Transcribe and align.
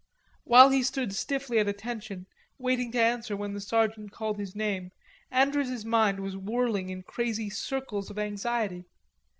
While 0.45 0.71
he 0.71 0.81
stood 0.81 1.13
stiffly 1.13 1.59
at 1.59 1.67
attention 1.67 2.25
waiting 2.57 2.91
to 2.93 2.99
answer 2.99 3.37
when 3.37 3.53
the 3.53 3.61
sergeant 3.61 4.11
called 4.11 4.39
his 4.39 4.55
name, 4.55 4.89
Andrews's 5.29 5.85
mind 5.85 6.21
was 6.21 6.35
whirling 6.35 6.89
in 6.89 7.03
crazy 7.03 7.51
circles 7.51 8.09
of 8.09 8.17
anxiety. 8.17 8.85